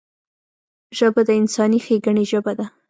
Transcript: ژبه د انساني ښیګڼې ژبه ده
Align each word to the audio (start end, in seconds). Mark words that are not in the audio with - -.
ژبه 0.97 1.21
د 1.27 1.29
انساني 1.39 1.79
ښیګڼې 1.85 2.23
ژبه 2.31 2.53
ده 2.59 2.65